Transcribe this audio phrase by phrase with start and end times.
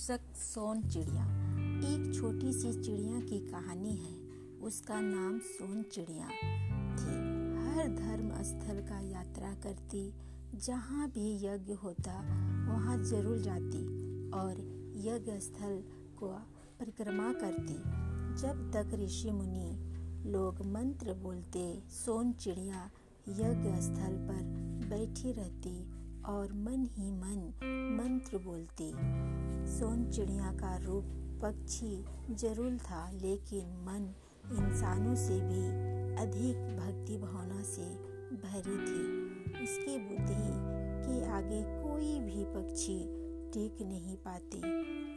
[0.00, 1.24] शीर्षक सोन चिड़िया।
[1.80, 4.14] एक छोटी सी चिड़िया की कहानी है।
[4.60, 6.28] उसका नाम सोन चिड़िया
[6.96, 7.16] थी।
[7.64, 10.14] हर धर्म स्थल का यात्रा करती,
[10.54, 12.14] जहाँ भी यज्ञ होता,
[12.72, 13.84] वहाँ ज़रूर जाती
[14.30, 14.52] और
[14.96, 15.84] यज्ञ स्थल
[16.18, 16.28] को
[16.80, 17.78] परिक्रमा करती।
[18.40, 19.76] जब तक ऋषि मुनि
[20.30, 22.90] लोग मंत्र बोलते, सोन चिड़िया
[23.28, 24.42] यज्ञ स्थल पर
[24.88, 25.99] बैठी रहती
[26.30, 27.40] और मन ही मन
[27.98, 28.90] मंत्र बोलती।
[29.70, 31.04] सोन चिड़िया का रूप
[31.42, 31.94] पक्षी
[32.34, 34.08] ज़रूर था, लेकिन मन
[34.52, 35.64] इंसानों से भी
[36.22, 37.88] अधिक भक्ति भावना से
[38.42, 39.02] भरी थी।
[39.62, 40.48] उसकी बुद्धि
[41.04, 42.98] के आगे कोई भी पक्षी
[43.52, 44.58] टिक नहीं पाते।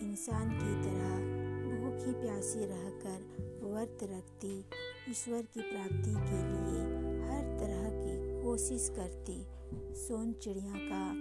[0.05, 1.41] इंसान की तरह
[1.73, 3.19] भूखी प्यासी रहकर
[3.63, 4.53] व्रत रखती,
[5.09, 6.81] ईश्वर की प्राप्ति के लिए
[7.27, 9.37] हर तरह की कोशिश करती।
[9.75, 11.11] सोन चिड़िया का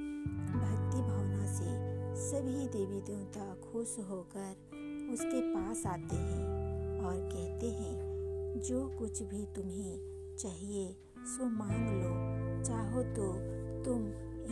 [0.58, 1.92] भक्ति भावना से
[2.30, 4.50] सभी देवी देवता खुश होकर
[5.12, 6.44] उसके पास आते हैं
[7.00, 8.12] और कहते हैं,
[8.60, 9.98] जो कुछ भी तुम्हें
[10.38, 12.32] चाहिए, सो मांग लो।
[12.64, 13.32] चाहो तो
[13.84, 14.06] तुम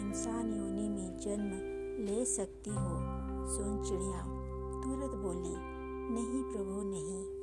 [0.07, 1.51] इंसान योनि में जन्म
[2.07, 4.23] ले सकती हो। सोन चिड़िया
[4.83, 5.55] तुरंत बोली,
[6.15, 7.41] नहीं प्रभु, नहीं।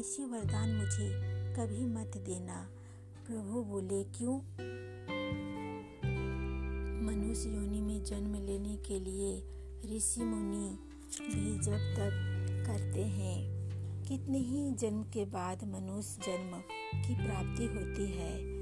[0.00, 1.10] ऐसी वरदान मुझे
[1.54, 2.68] कभी मत देना।
[3.26, 4.40] प्रभु बोले, क्यों?
[7.00, 9.42] मनुष्य योनि में जन्म लेने के लिए
[9.96, 10.78] ऋषि मुनि
[11.20, 12.10] भी जब तक
[12.66, 13.60] करते हैं,
[14.04, 16.58] कितने ही जन्म के बाद मनुष्य जन्म
[17.02, 18.60] की प्राप्ति होती है,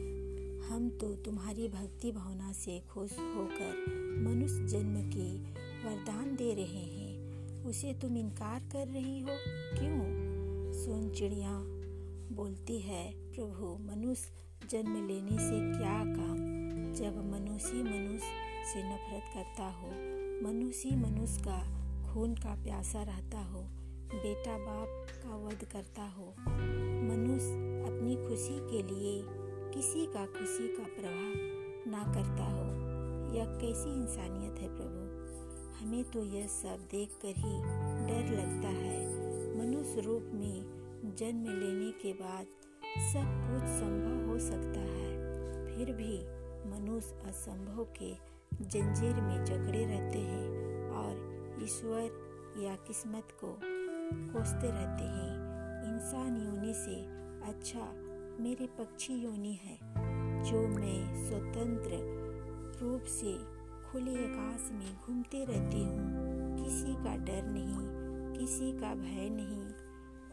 [0.69, 3.75] हम तो तुम्हारी भक्ति भावना से खुश होकर
[4.19, 5.37] मनुष्य जन्म की
[5.87, 9.29] वरदान दे रहे हैं। उसे तुम इनकार कर रही हो?
[9.79, 10.29] क्यों?
[10.73, 11.59] सोन चिड़िया,
[12.37, 14.33] बोलती है, प्रभु, मनुष्य
[14.71, 16.48] जन्म लेने से क्या काम
[16.99, 18.29] जब मनुष्य मनुष्य
[18.67, 19.89] से नफरत करता हो,
[20.43, 21.59] मनुष्य मनुष्य का
[22.07, 23.61] खून का प्यासा रहता हो,
[24.15, 26.25] बेटा बाप का वध करता हो,
[27.05, 27.53] मनुष्य
[27.89, 29.13] अपनी खुशी के लिए
[29.75, 32.65] किसी का खुशी का प्रवाह ना करता हो,
[33.37, 35.05] यह कैसी इंसानियत है प्रभु?
[35.79, 37.55] हमें तो यह सब देखकर ही
[38.09, 38.99] डर लगता है।
[39.59, 42.47] मनुष्य रूप में जन्म लेने के बाद
[43.13, 45.07] सब कुछ संभव हो सकता है,
[45.67, 46.38] फिर भी
[46.71, 48.13] मनुष्य असंभव के
[48.65, 53.59] जंजीर में जकड़े रहते हैं और ईश्वर या किस्मत को
[54.33, 55.49] कोसते रहते हैं।
[55.89, 56.97] इंसान योनि से
[57.51, 57.93] अच्छा
[58.41, 59.79] मेरे पक्षी योनि है,
[60.45, 62.01] जो मैं स्वतंत्र
[62.83, 63.33] रूप से
[63.91, 66.27] खुले आकाश में घूमते रहती हूँ।
[66.65, 69.67] किसी का डर नहीं, किसी का भय नहीं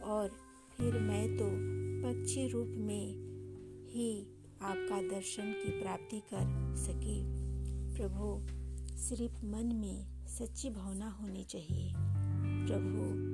[0.02, 0.28] और
[0.76, 1.46] फिर मैं तो
[2.02, 3.06] पक्षी रूप में
[3.88, 4.10] ही
[4.62, 7.16] आपका दर्शन की प्राप्ति कर सके।
[7.96, 8.46] प्रभु,
[8.96, 11.92] सिर्फ़ मन में सच्ची भावना होनी चाहिए।
[12.66, 13.26] प्रभु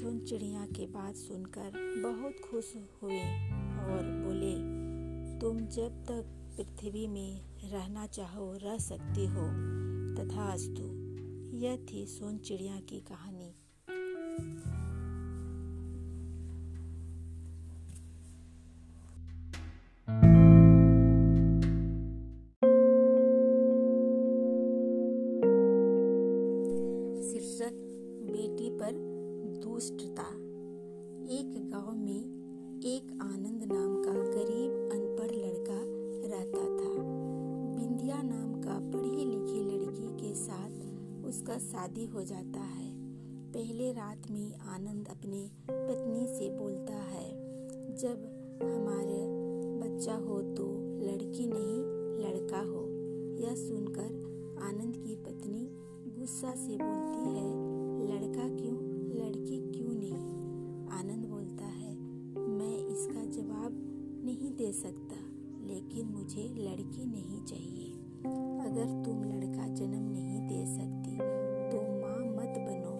[0.00, 1.72] सुन चिड़िया के बात सुनकर
[2.02, 3.20] बहुत खुश हुए
[3.78, 4.54] और बोले,
[5.38, 6.24] तुम जब तक
[6.56, 9.70] पृथ्वी में रहना चाहो, रह सकती हो।
[10.14, 11.00] तथा अस्तु
[11.56, 13.39] यह थी सोन चिड़िया की कहानी।
[28.50, 28.92] बेटी पर
[29.62, 30.22] दुष्टता।
[31.30, 35.78] एक गाँव में एक आनंद नाम का गरीब, अनपढ़ लड़का
[36.28, 36.94] रहता था।
[37.76, 42.90] बिंदिया नाम का पढ़ी लिखी लड़की के साथ उसका शादी हो जाता है।
[43.52, 47.30] पहले रात में आनंद अपने पत्नी से बोलता है,
[47.96, 48.26] जब
[48.62, 49.22] हमारे
[49.80, 50.66] बच्चा हो तो
[51.06, 51.78] लड़की नहीं,
[52.24, 52.86] लड़का हो।
[53.38, 55.68] यह सुनकर आनंद की पत्नी
[56.18, 57.69] गुस्सा से बोलती है
[58.10, 58.76] लड़का क्यों,
[59.16, 60.88] लड़की क्यों नहीं?
[60.90, 61.94] आनंद बोलता है,
[62.48, 63.76] मैं इसका जवाब
[64.24, 65.16] नहीं दे सकता,
[65.66, 67.92] लेकिन मुझे लड़की नहीं चाहिए।
[68.60, 71.16] अगर तुम लड़का जन्म नहीं दे सकती
[71.70, 72.99] तो माँ मत बनो।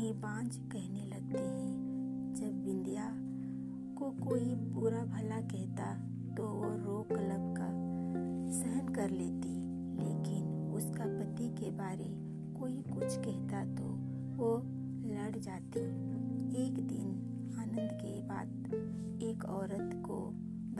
[0.00, 3.06] उन्हें बांझ कहने लगते हैं। जब बिंदिया
[3.98, 5.92] को कोई बुरा भला कहता
[6.34, 7.66] तो वो रोक लब का
[8.50, 9.52] सहन कर लेती।
[9.98, 12.06] लेकिन उसका पति के बारे
[12.60, 13.84] कोई कुछ कहता तो
[14.36, 14.56] वो
[15.06, 15.80] लड़ जाती।
[16.62, 17.10] एक दिन
[17.58, 18.74] आनंद के बात
[19.22, 20.18] एक औरत को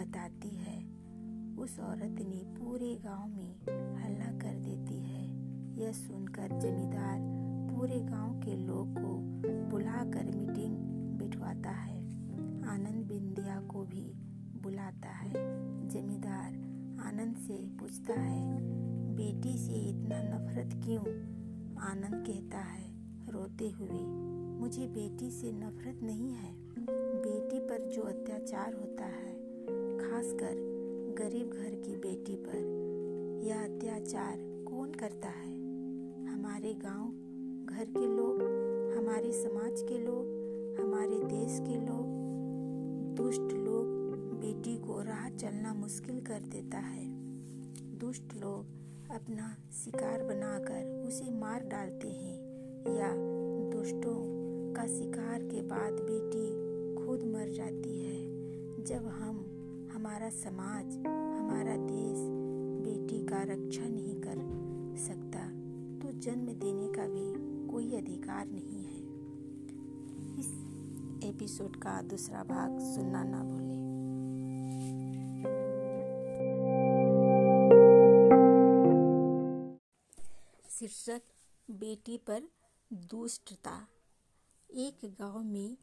[0.00, 0.78] बताती है।
[1.56, 3.52] उस औरत ने पूरे गाँव में
[3.96, 5.28] हल्ला कर देती है।
[5.78, 7.39] यह सुनकर जमींदार
[7.80, 9.18] पूरे गाँव के लोग को
[9.70, 10.76] बुलाकर मीटिंग
[11.18, 11.98] बिठवाता है।
[12.68, 14.12] आनंद बिंदिया को भी
[14.62, 15.32] बुलाता है।
[15.88, 16.52] जमींदार
[17.06, 18.58] आनंद से पूछता है,
[19.16, 21.02] बेटी से इतना नफरत क्यों?
[21.76, 22.90] आनंद कहता है,
[23.30, 24.02] रोते हुए।
[24.60, 26.54] मुझे बेटी से नफरत नहीं है।
[27.22, 29.34] बेटी पर जो अत्याचार होता है,
[29.98, 30.54] खासकर
[31.18, 32.58] गरीब घर की बेटी पर,
[33.44, 35.60] यह अत्याचार कौन करता है?
[36.26, 37.19] हमारे गाँव
[37.70, 38.40] घर के लोग,
[38.98, 40.24] हमारे समाज के लोग,
[40.80, 42.06] हमारे देश के लोग,
[43.16, 43.86] दुष्ट लोग
[44.40, 47.04] बेटी को राह चलना मुश्किल कर देता है।
[47.98, 52.36] दुष्ट लोग अपना शिकार बनाकर उसे मार डालते हैं
[52.96, 53.12] या
[53.70, 54.16] दुष्टों
[54.76, 56.46] का शिकार के बाद बेटी
[56.96, 59.38] खुद मर जाती है। जब हम,
[59.94, 62.18] हमारा समाज, हमारा देश
[62.84, 64.38] बेटी का रक्षा नहीं कर
[64.98, 65.48] सकता
[66.00, 69.00] तो जन्म देने का भी कोई अधिकार नहीं है।
[70.40, 70.46] इस
[71.24, 73.80] एपिसोड का दूसरा भाग सुनना ना भूलें।
[80.70, 81.22] शीर्षक,
[81.70, 82.42] बेटी पर
[82.92, 83.88] दुष्टता।
[84.70, 85.76] एक गाँव में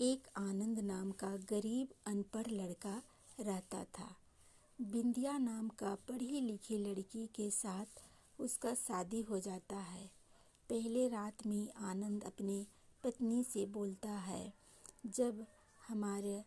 [0.00, 3.02] एक आनंद नाम का गरीब अनपढ़ लड़का
[3.40, 4.16] रहता था।
[4.80, 7.86] बिंदिया नाम का पढ़ी लिखी लड़की के साथ
[8.40, 10.17] उसका शादी हो जाता है।
[10.70, 12.66] पहले रात में आनंद अपने
[13.04, 14.52] पत्नी से बोलता है,
[15.06, 15.46] जब
[15.88, 16.42] हमारे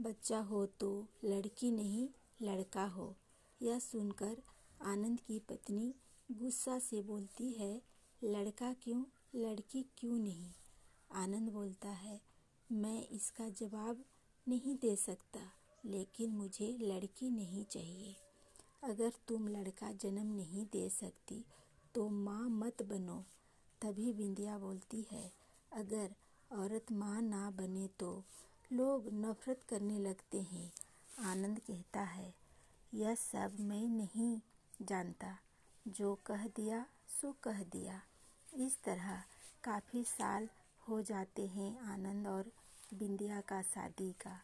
[0.00, 0.90] बच्चा हो तो
[1.24, 2.08] लड़की नहीं,
[2.42, 3.14] लड़का हो।
[3.60, 4.42] यह सुनकर
[4.82, 5.94] आनंद की पत्नी
[6.32, 7.82] गुस्सा से बोलती है,
[8.22, 10.50] लड़का क्यों, लड़की क्यों नहीं?
[11.14, 12.20] आनंद बोलता है,
[12.70, 14.04] मैं इसका जवाब
[14.46, 15.40] नहीं दे सकता,
[15.84, 18.14] लेकिन मुझे लड़की नहीं चाहिए।
[18.82, 21.44] अगर तुम लड़का जन्म नहीं दे सकती
[21.94, 23.24] तो माँ मत बनो।
[23.82, 25.32] तभी बिंदिया बोलती है,
[25.72, 26.14] अगर
[26.52, 28.24] औरत माँ ना बने तो
[28.72, 30.72] लोग नफरत करने लगते हैं,
[31.18, 32.34] आनंद कहता है।
[32.94, 34.40] यह सब मैं नहीं
[34.82, 35.38] जानता।
[35.88, 38.02] जो कह दिया, सो कह दिया।
[38.54, 39.22] इस तरह
[39.64, 40.48] काफ़ी साल
[40.88, 42.52] हो जाते हैं आनंद और
[42.94, 44.40] बिंदिया का शादी का।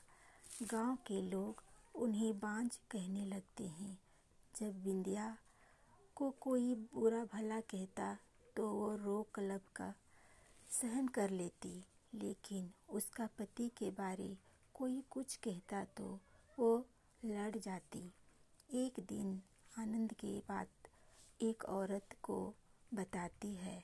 [0.62, 1.62] गाँव के लोग
[1.94, 3.98] उन्हें बांझ कहने लगते हैं।
[4.60, 5.36] जब बिंदिया
[6.14, 8.18] को कोई बुरा भला कहता
[8.56, 9.92] तो वो रो कलब का
[10.70, 11.74] सहन कर लेती,
[12.14, 14.36] लेकिन उसका पति के बारे
[14.74, 16.20] कोई कुछ कहता तो
[16.58, 16.86] वो
[17.24, 18.12] लड़ जाती।
[18.70, 19.40] एक दिन
[19.78, 20.88] आनंद की बात
[21.40, 22.54] एक औरत को
[22.94, 23.82] बताती है।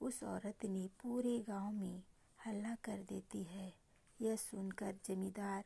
[0.00, 2.02] उस औरत ने पूरे गाँव में
[2.46, 3.72] हल्ला कर देती है।
[4.20, 5.64] यह सुनकर जमींदार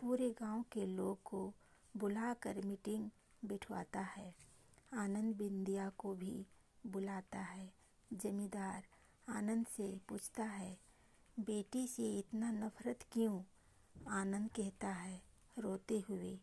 [0.00, 1.52] पूरे गाँव के लोग को
[1.96, 3.10] बुलाकर मीटिंग
[3.44, 4.34] बिठवाता है।
[4.94, 6.46] आनंद बिंदिया को भी
[6.86, 7.72] बुलाता है।
[8.12, 8.86] जमींदार
[9.28, 10.78] आनंद से पूछता है,
[11.40, 13.42] बेटी से इतना नफरत क्यों?
[14.08, 15.22] आनंद कहता है,
[15.58, 16.40] रोते हुए।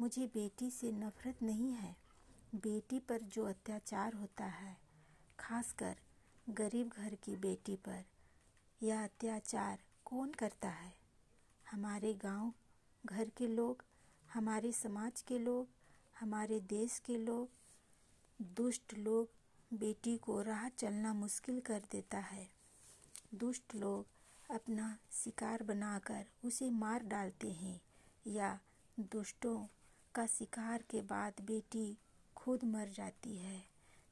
[0.00, 1.96] मुझे बेटी से नफरत नहीं है।
[2.54, 4.76] बेटी पर जो अत्याचार होता है,
[5.38, 5.96] खासकर
[6.48, 8.04] गरीब घर की बेटी पर,
[8.82, 10.94] यह अत्याचार कौन करता है?
[11.70, 12.52] हमारे गाँव
[13.06, 13.84] घर के लोग,
[14.32, 15.68] हमारे समाज के लोग,
[16.20, 17.50] हमारे देश के लोग,
[18.42, 19.41] दुष्ट लोग
[19.72, 22.48] बेटी को राह चलना मुश्किल कर देता है।
[23.34, 24.06] दुष्ट लोग
[24.50, 27.80] अपना शिकार बनाकर उसे मार डालते हैं
[28.26, 28.58] या
[29.00, 29.56] दुष्टों
[30.14, 31.96] का शिकार के बाद बेटी
[32.36, 33.62] खुद मर जाती है।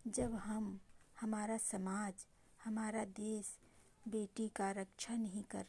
[0.07, 0.81] जब हम,
[1.21, 2.27] हमारा समाज,
[2.65, 3.57] हमारा देश
[4.09, 5.67] बेटी का रक्षा नहीं कर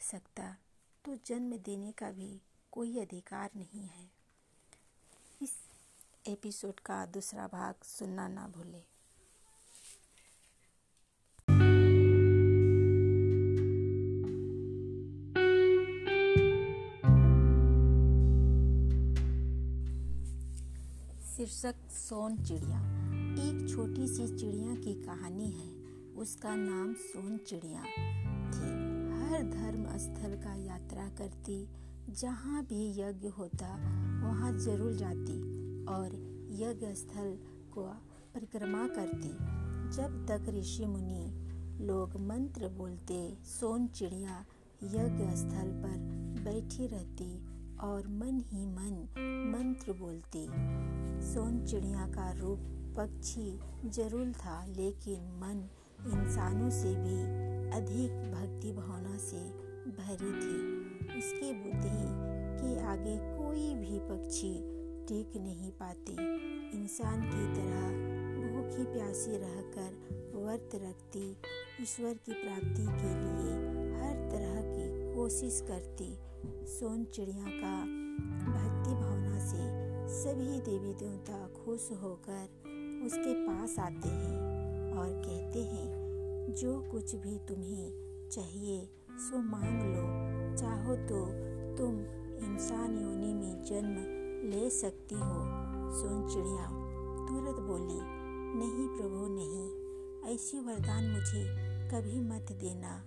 [0.00, 0.56] सकता
[1.04, 2.40] तो जन्म देने का भी
[2.72, 4.10] कोई अधिकार नहीं है।
[5.42, 5.56] इस
[6.28, 8.84] एपिसोड का दूसरा भाग सुनना ना भूलें।
[21.46, 22.78] शीर्षक सोन चिड़िया।
[23.38, 25.68] एक छोटी सी चिड़िया की कहानी है।
[26.14, 27.82] उसका नाम सोन चिड़िया
[28.50, 28.70] थी।
[29.20, 31.68] हर धर्म स्थल का यात्रा करती,
[32.10, 33.68] जहाँ भी यज्ञ होता,
[34.22, 35.38] वहाँ ज़रूर जाती
[35.84, 36.06] और
[36.50, 37.38] यज्ञ स्थल
[37.72, 37.82] को
[38.34, 39.28] परिक्रमा करती।
[39.96, 41.32] जब तक ऋषि मुनि
[41.84, 44.44] लोग मंत्र बोलते, सोन चिड़िया
[44.84, 45.98] यज्ञ स्थल पर
[46.44, 48.94] बैठी रहती और मन ही मन
[49.52, 50.46] मंत्र बोलती।
[51.26, 52.60] सोन चिड़िया का रूप
[52.98, 53.48] पक्षी
[53.90, 55.68] ज़रूर था, लेकिन मन
[56.06, 57.20] इंसानों से भी
[57.76, 59.42] अधिक भक्ति भावना से
[59.98, 62.04] भरी थी। उसकी बुद्धि
[62.58, 64.54] के आगे कोई भी पक्षी
[65.08, 66.12] टिक नहीं पाते।
[66.76, 68.14] इंसान की तरह
[68.46, 69.90] भूखी प्यासी रहकर
[70.34, 71.30] व्रत रखती,
[71.82, 73.54] ईश्वर की प्राप्ति के लिए
[73.96, 76.08] हर तरह की कोशिश करती।
[76.66, 77.80] सोन चिड़िया का
[78.52, 79.58] भक्ति भावना से
[80.14, 82.44] सभी देवी देवता खुश होकर
[83.06, 84.38] उसके पास आते हैं
[84.92, 85.86] और कहते हैं,
[86.54, 87.92] जो कुछ भी तुम्हें
[88.32, 90.02] चाहिए, सो मांग लो।
[90.56, 91.24] चाहो तो
[91.76, 92.00] तुम
[92.46, 93.96] इंसान योनि में जन्म
[94.50, 95.42] ले सकती हो।
[95.92, 96.66] सोन चिड़िया
[97.28, 98.00] तुरंत बोली,
[98.58, 99.86] नहीं प्रभु, नहीं।
[100.34, 101.44] ऐसी वरदान मुझे
[101.88, 103.04] कभी मत देना।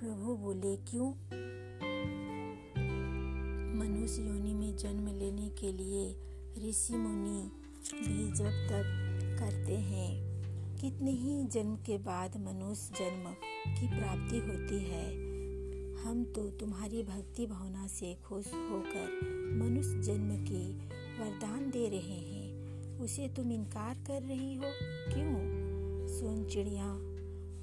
[0.00, 1.12] प्रभु बोले, क्यों?
[5.64, 6.16] के लिए
[6.68, 7.50] ऋषि मुनि
[7.94, 8.84] भी जब तक
[9.40, 10.34] करते हैं,
[10.76, 13.30] कितने ही जन्म के बाद मनुष्य जन्म
[13.74, 15.10] की प्राप्ति होती है,
[16.04, 19.20] हम तो तुम्हारी भक्ति भावना से खुश होकर
[19.52, 20.72] मनुष्य जन्म के
[21.22, 22.44] वरदान दे रहे हैं।
[23.00, 24.62] उसे तुम इनकार कर रही हो?
[25.14, 25.36] क्यों?
[26.08, 26.92] सुन चिड़िया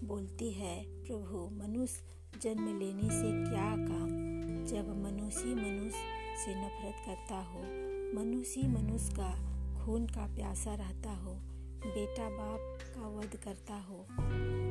[0.08, 2.04] बोलती है, प्रभु, मनुष्य
[2.42, 4.32] जन्म लेने से क्या काम?
[4.66, 7.81] जब मनुष्य मनुष्य से नफरत करता हो
[8.16, 9.30] मनुष्य मनुष्य का
[9.86, 11.32] खून का प्यासा रहता हो,
[11.86, 14.06] बेटा बाप का वध करता हो।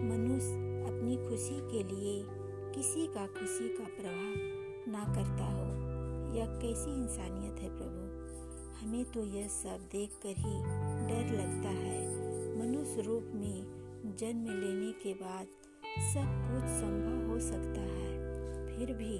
[0.08, 0.54] मनुष्य
[0.88, 2.24] अपनी खुशी के लिए
[2.74, 4.34] किसी का खुशी का प्रवाह
[4.92, 5.64] ना करता हो।
[6.36, 8.20] यह कैसी इंसानियत है प्रभु?
[8.78, 10.62] हमें तो यह सब देखकर ही
[11.08, 12.00] डर लगता है।
[12.58, 13.80] मनुष्य रूप में
[14.18, 15.46] जन्म लेने के बाद
[16.14, 18.10] सब कुछ संभव हो सकता है।
[18.66, 19.18] फिर भी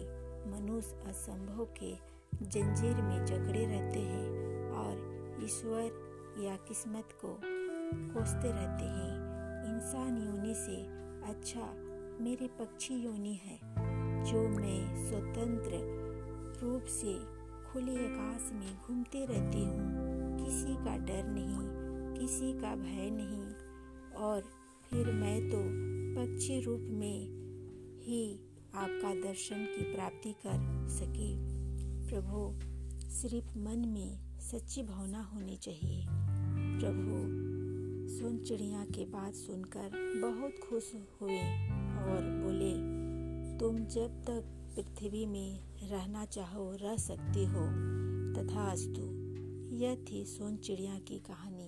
[0.50, 7.36] मनुष्य असंभव के जंजीर में जकड़े रहते हैं और ईश्वर या किस्मत को
[8.14, 9.30] कोसते रहते हैं।
[9.64, 10.76] इंसान योनि से
[11.30, 11.72] अच्छा
[12.20, 13.58] मेरे पक्षी योनि है,
[14.24, 15.78] जो मैं स्वतंत्र
[16.62, 17.14] रूप से
[17.72, 21.68] खुले आकाश में घूमते रहती हूँ। किसी का डर नहीं,
[22.20, 23.48] किसी का भय नहीं
[24.14, 24.42] और
[24.90, 25.58] फिर मैं तो
[26.14, 27.20] पक्षी रूप में
[28.00, 28.40] ही
[28.74, 31.49] आपका दर्शन की प्राप्ति कर सकी।
[32.10, 32.58] प्रभु,
[33.10, 36.06] सिर्फ़ मन में सच्ची भावना होनी चाहिए।
[36.80, 37.16] प्रभु,
[38.18, 39.90] सुन चिड़िया के बात सुनकर
[40.22, 41.38] बहुत खुश हुए
[42.02, 42.74] और बोले,
[43.58, 47.66] तुम जब तक पृथ्वी में रहना चाहो, रह सकती हो।
[48.34, 49.02] तथा अस्तु
[49.74, 51.59] यह थी सोन चिड़िया की कहानी।